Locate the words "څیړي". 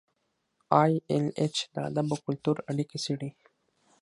3.03-3.29